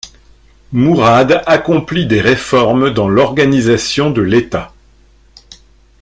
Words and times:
Mourad 0.71 1.43
accomplit 1.45 2.07
des 2.07 2.21
réformes 2.21 2.89
dans 2.91 3.07
l’organisation 3.07 4.09
de 4.09 4.23
l’État. 4.23 4.73